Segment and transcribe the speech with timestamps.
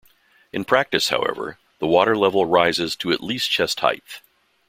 [0.51, 4.21] In practice, however, the water level rises to at least chest height.